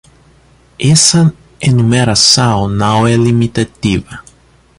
Essa 0.79 1.31
enumeração 1.61 2.67
não 2.67 3.05
é 3.05 3.15
limitativa. 3.15 4.23